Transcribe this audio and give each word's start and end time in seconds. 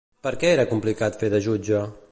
Per 0.27 0.31
què 0.43 0.49
era 0.53 0.65
complicat 0.71 1.21
fer 1.25 1.31
de 1.35 1.45
jutge? 1.49 1.85